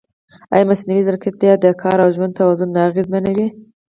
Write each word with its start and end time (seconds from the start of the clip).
ایا 0.53 0.67
مصنوعي 0.69 1.01
ځیرکتیا 1.07 1.53
د 1.59 1.65
کار 1.81 1.97
او 2.03 2.09
ژوند 2.15 2.37
توازن 2.39 2.69
نه 2.75 2.81
اغېزمنوي؟ 2.89 3.47